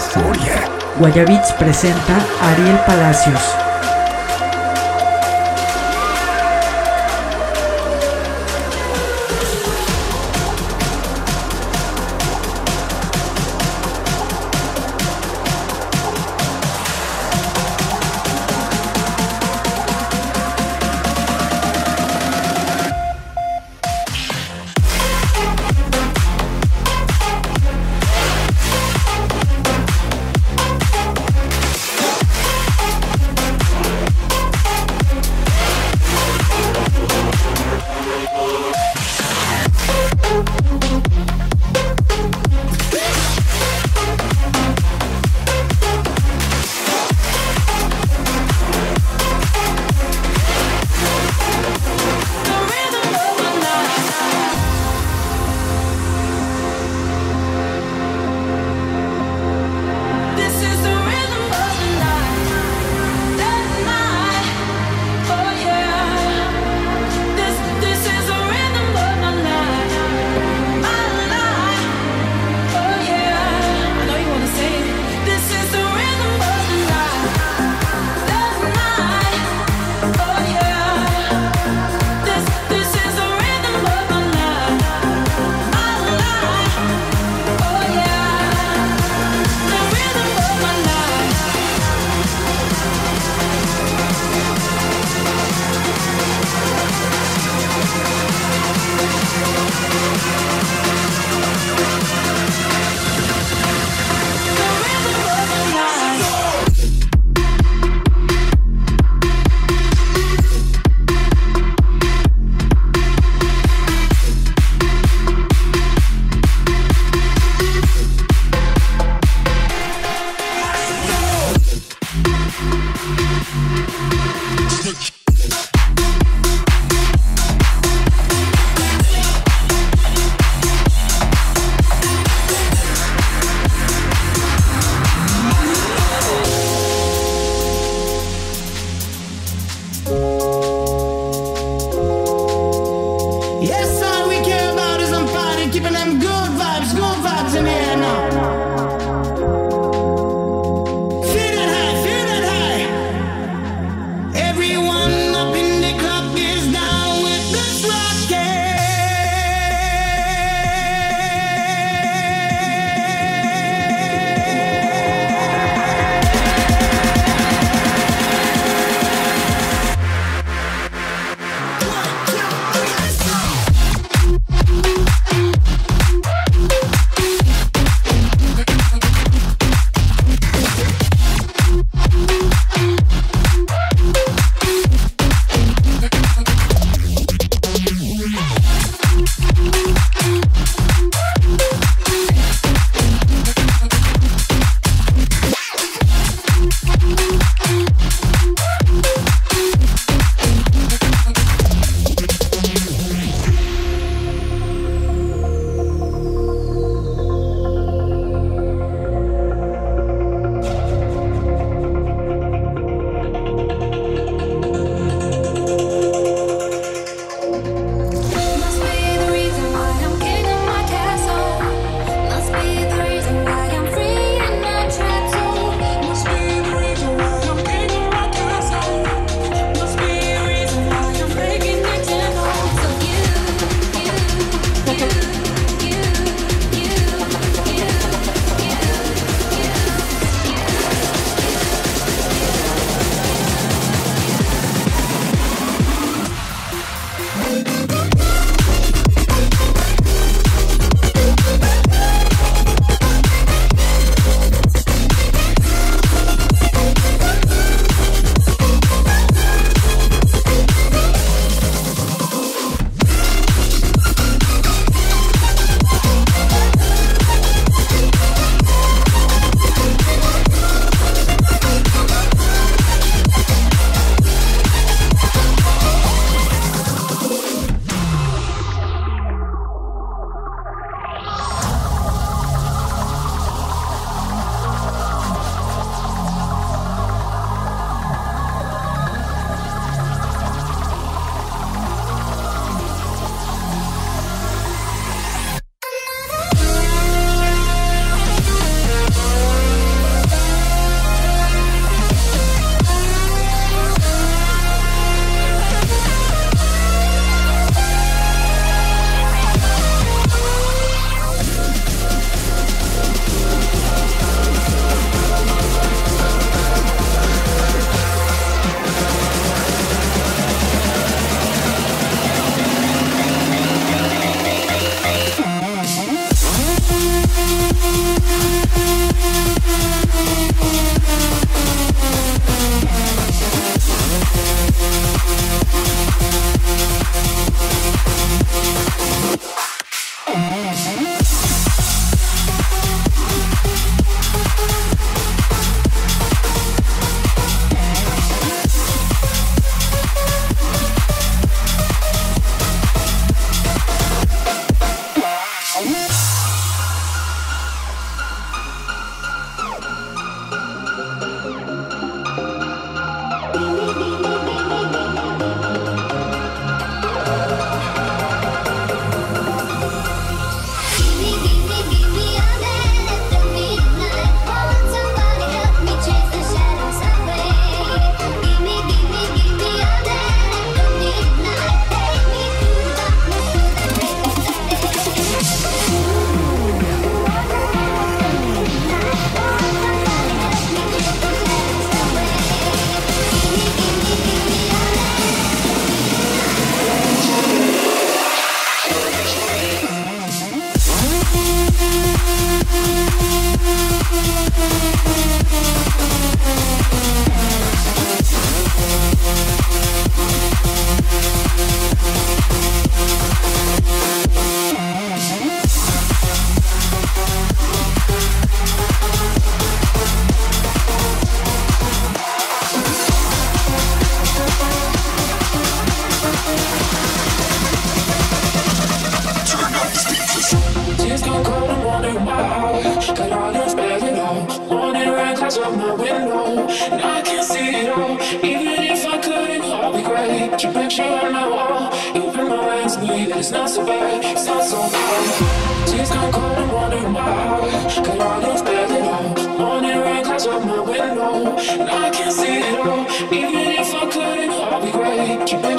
Euforia. 0.00 0.54
Guayabits 0.98 1.52
presenta 1.58 2.16
Ariel 2.40 2.78
Palacios. 2.86 3.69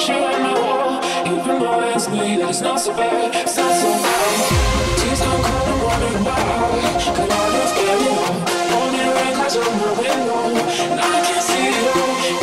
you 0.08 0.14
at 0.14 0.40
my 0.42 0.54
wall. 0.58 1.00
You've 1.26 1.44
me, 2.10 2.40
and 2.40 2.50
it's 2.50 2.60
not 2.60 2.80
so 2.80 2.92
bad, 2.96 3.34
not 3.56 3.74
so 3.74 3.88
bad. 4.02 4.98
Tears 4.98 5.20
come 5.20 5.42
cold, 5.42 5.68
I'm 5.68 5.80
wondering 5.84 6.24
I 7.30 7.46
just 7.54 7.74
get 7.76 7.86
it 7.86 8.10
all? 8.10 8.34
Only 8.82 9.04
rain 9.14 9.34
clouds 9.34 9.56
on 9.56 9.72
my 9.78 9.92
window, 10.00 10.58
and 10.90 11.00
I 11.00 11.22
can't 11.22 11.42
see 11.42 11.70
it. 11.70 11.86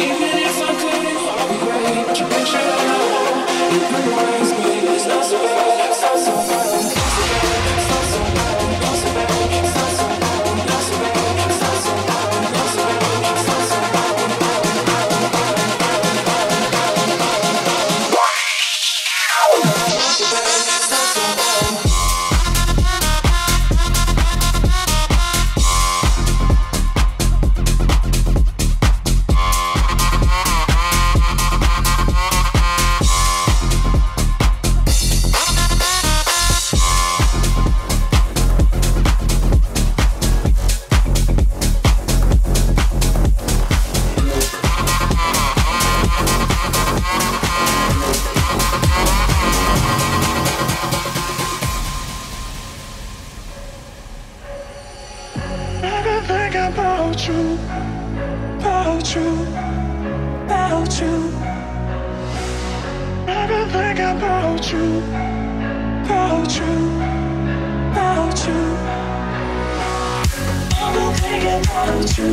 Even 0.08 0.36
if 0.48 0.56
I 0.62 0.72
could, 0.80 1.18
I'll 1.36 1.48
be 1.50 1.58
great. 1.60 2.08
But 2.08 2.20
you 2.20 2.26
picture 2.28 2.64
at 2.64 2.84
my 2.90 3.00
wall. 3.12 3.36
You've 3.74 3.90
me, 4.64 4.80
and 4.80 4.96
it's 4.96 5.06
not 5.08 5.26
so 5.26 5.38
bad. 5.44 5.59
think 63.70 64.00
about 64.00 64.72
you, 64.72 65.04
about 66.06 66.56
you, 66.58 66.74
about 67.92 68.48
you. 68.48 68.60
I've 70.82 70.94
been 70.96 71.14
thinking 71.16 71.62
about 71.66 72.18
you. 72.18 72.32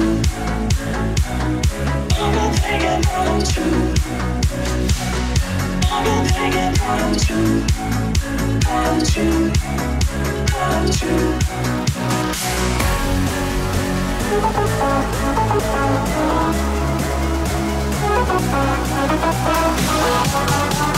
I've 2.19 2.33
been 2.35 2.53
thinking 2.63 3.01
about 3.05 3.47
you. 3.57 3.69
I've 5.93 6.05
been 6.05 6.25
thinking 6.35 6.73
about 6.75 7.21
you, 7.29 7.41
about 8.67 9.17
you, 9.17 9.31
about 10.47 11.03
you. 11.03 11.17
Thank 20.59 20.91
you. 20.91 20.96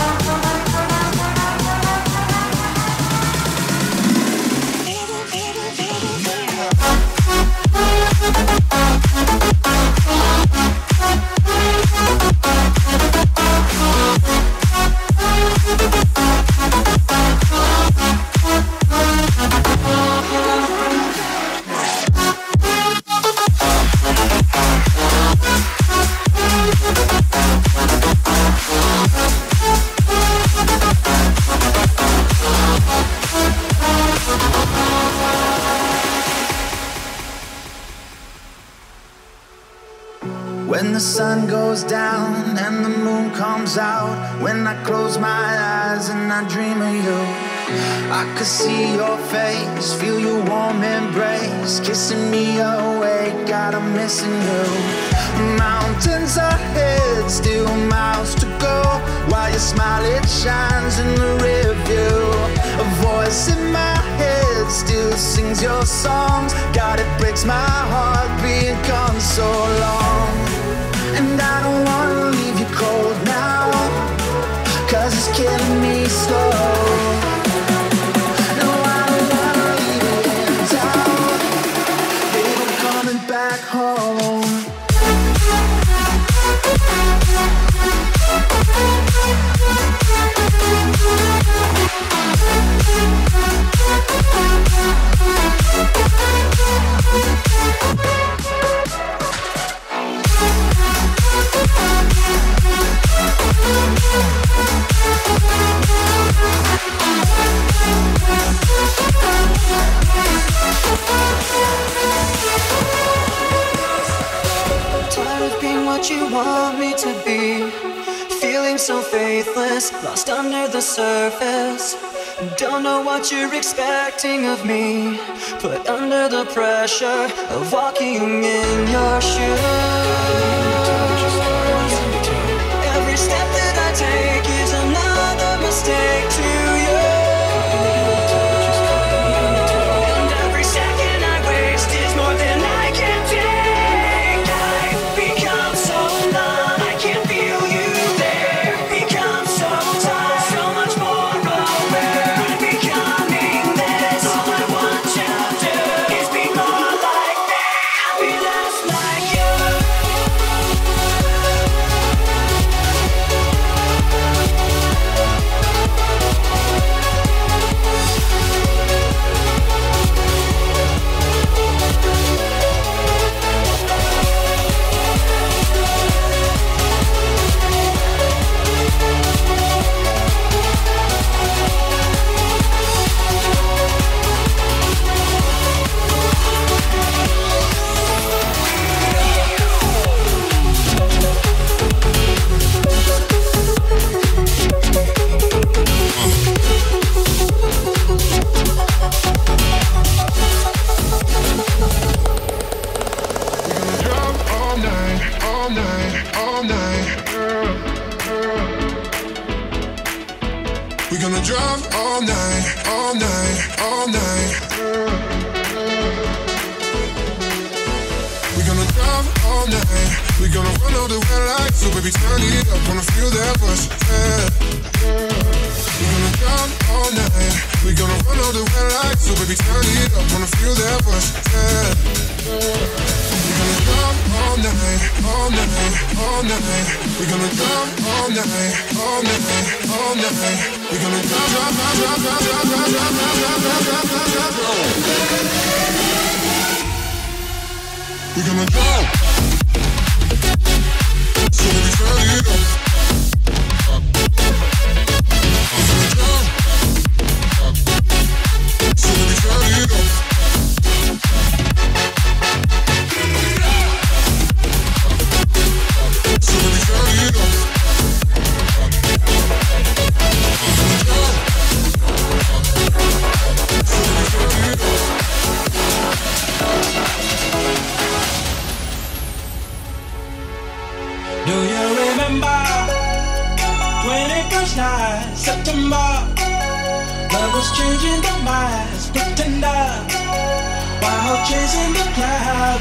expecting 124.18 124.46
of 124.46 124.66
me, 124.66 125.16
put 125.60 125.88
under 125.88 126.28
the 126.28 126.44
pressure 126.46 127.28
of 127.50 127.72
walking 127.72 128.42
in 128.42 128.88
your 128.90 129.20
shoes. 129.20 129.87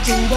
walking 0.09 0.36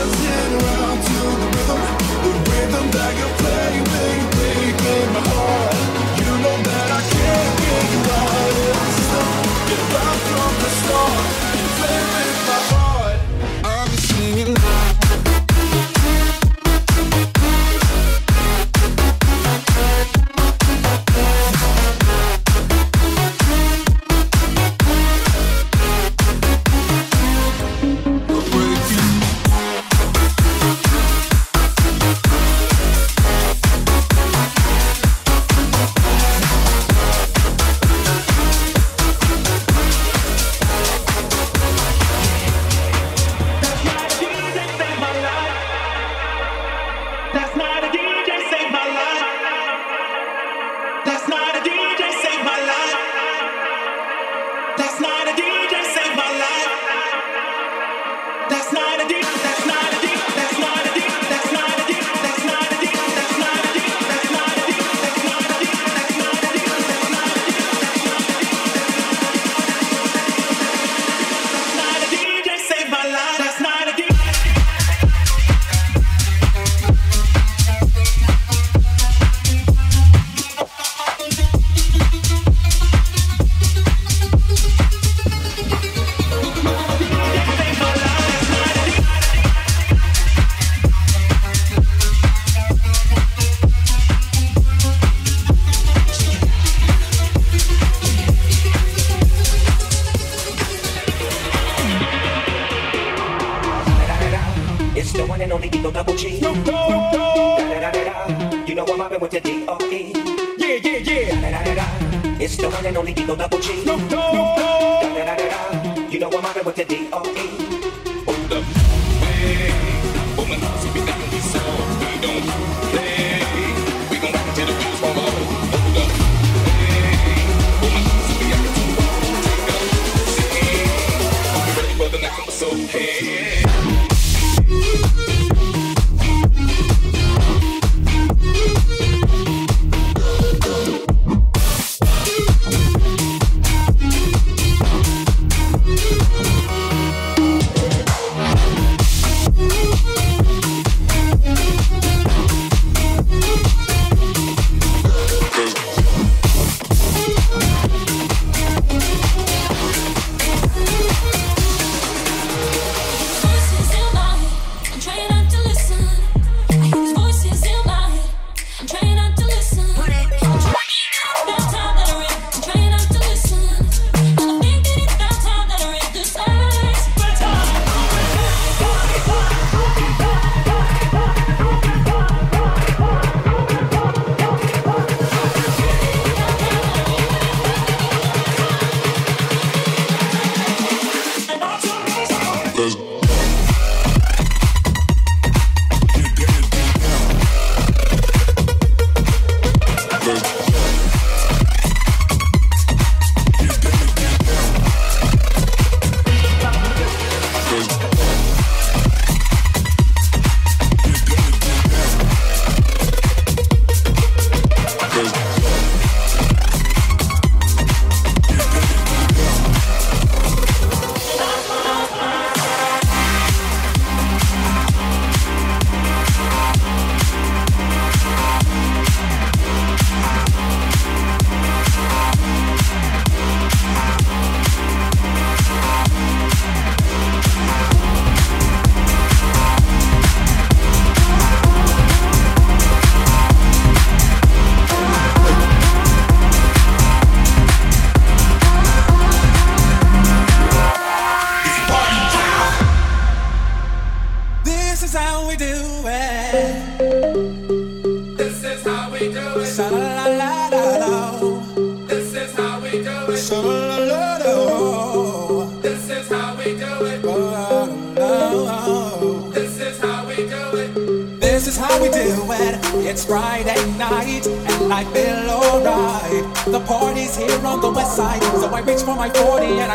condom. 118.51 118.80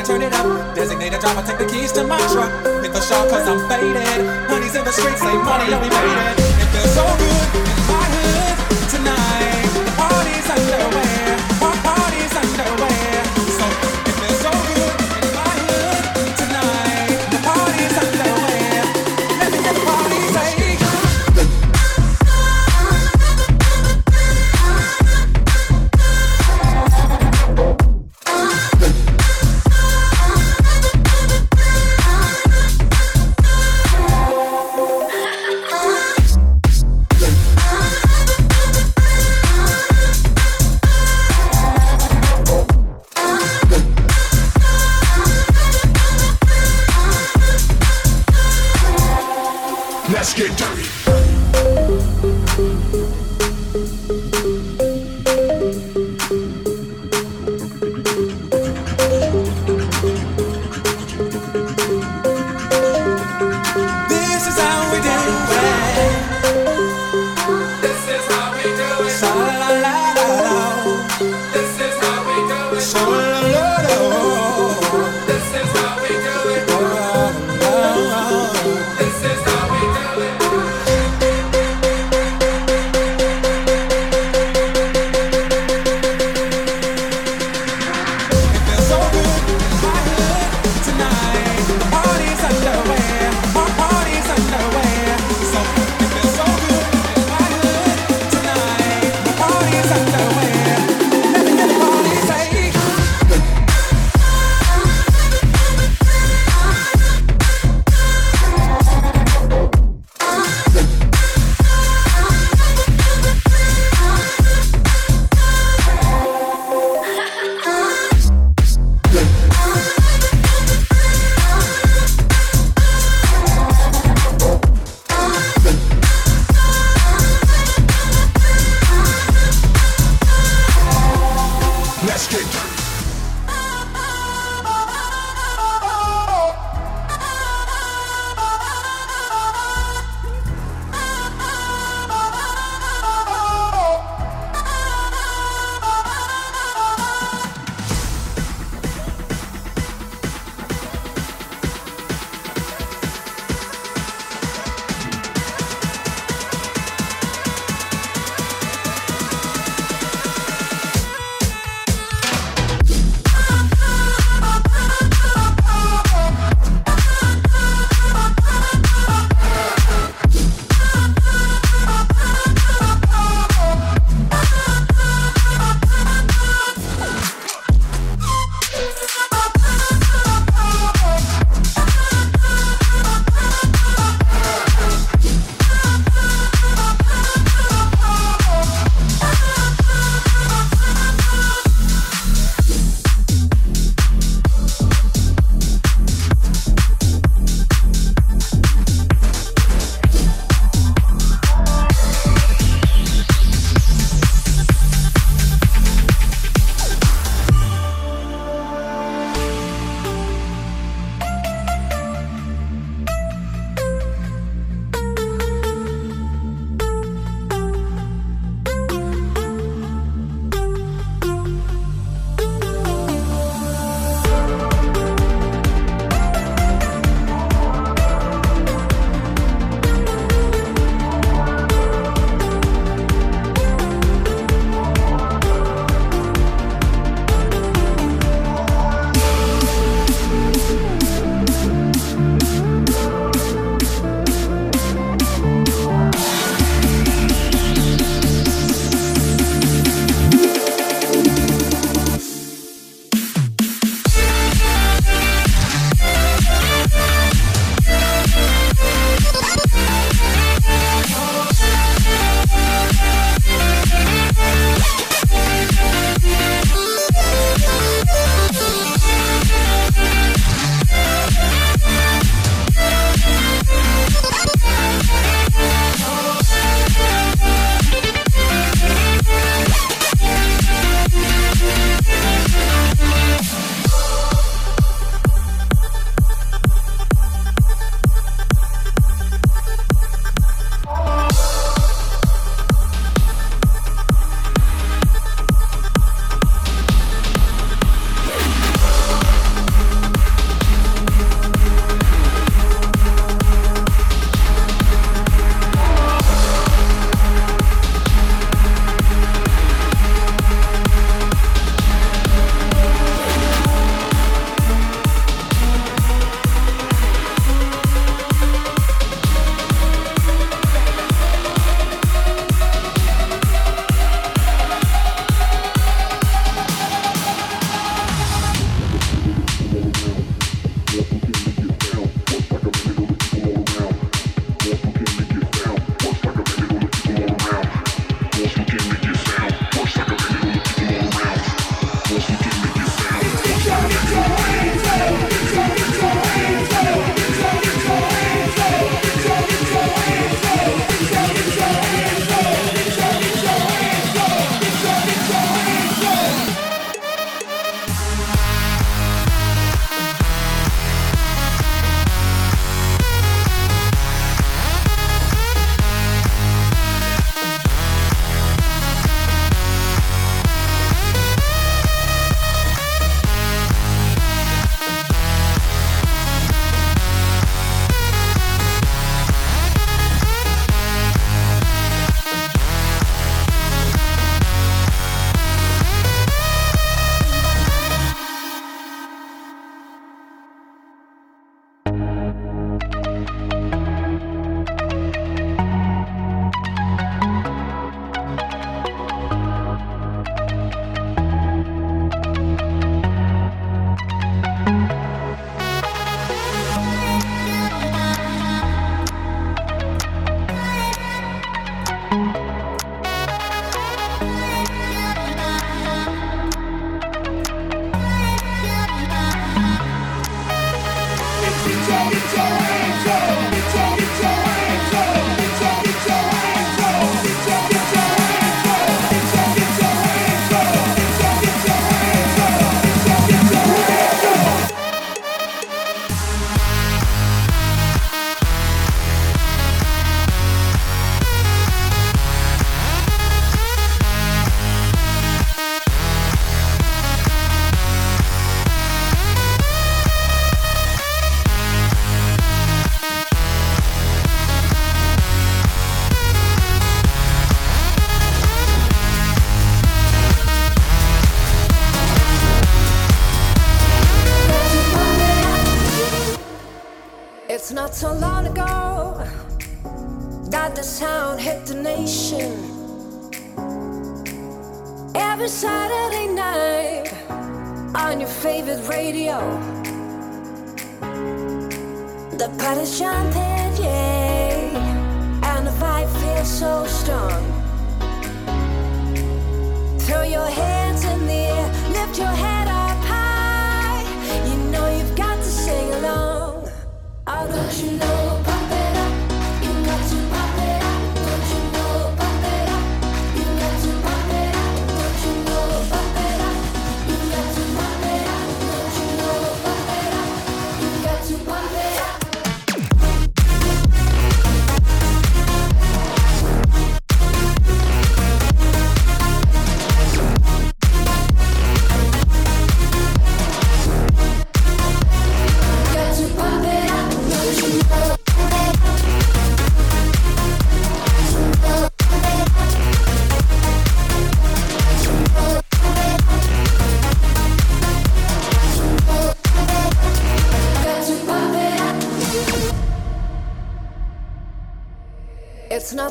Turn 0.07 0.23
it 0.23 0.33
up. 0.35 0.86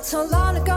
So 0.06 0.24
long 0.26 0.56
ago 0.56 0.75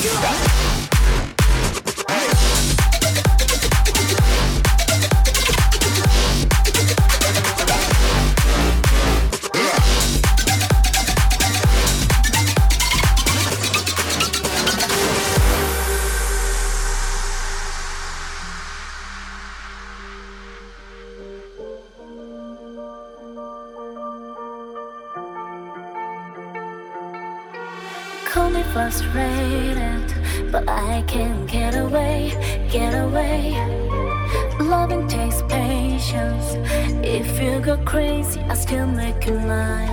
Let's 0.00 0.16
go. 0.20 0.47
way. 33.28 33.52
Loving 34.60 35.06
takes 35.08 35.42
patience. 35.42 36.46
If 37.02 37.40
you 37.40 37.60
go 37.60 37.76
crazy, 37.84 38.40
I 38.52 38.54
still 38.54 38.86
make 38.86 39.26
you 39.26 39.38
mine. 39.38 39.90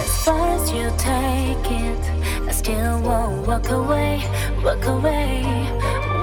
As 0.00 0.24
far 0.24 0.48
as 0.56 0.70
you 0.72 0.86
take 0.98 1.66
it, 1.88 2.02
I 2.48 2.52
still 2.52 3.00
won't 3.00 3.46
walk 3.46 3.68
away, 3.70 4.22
walk 4.64 4.84
away. 4.86 5.32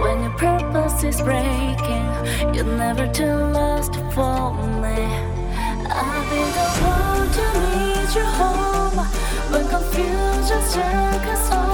When 0.02 0.18
your 0.24 0.36
purpose 0.46 1.04
is 1.04 1.22
breaking, 1.22 2.10
you're 2.54 2.72
never 2.86 3.08
too 3.20 3.38
lost 3.60 3.94
for 4.16 4.54
me. 4.84 5.00
I'll 6.02 6.26
be 6.32 6.44
the 6.58 6.68
one 6.92 7.28
to 7.38 7.46
lead 7.64 8.10
you 8.18 8.28
home 8.40 8.98
when 9.52 9.64
confusion 9.76 10.62
circles. 10.74 11.65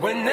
When 0.00 0.24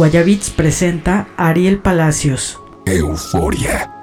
Guayabits 0.00 0.48
presenta 0.48 1.28
Ariel 1.36 1.80
Palacios. 1.80 2.58
Euforia. 2.86 3.99